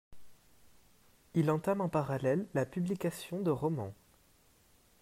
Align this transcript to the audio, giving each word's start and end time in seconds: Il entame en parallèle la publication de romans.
Il 1.35 1.51
entame 1.51 1.79
en 1.79 1.87
parallèle 1.87 2.47
la 2.55 2.65
publication 2.65 3.39
de 3.39 3.51
romans. 3.51 3.93